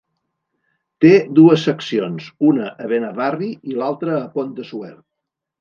Té 1.05 1.11
dues 1.41 1.67
seccions, 1.69 2.31
una 2.53 2.71
a 2.87 2.89
Benavarri 2.95 3.53
i 3.73 3.79
l'altra 3.83 4.19
a 4.23 4.27
Pont 4.39 4.53
de 4.63 4.71
Suert. 4.73 5.03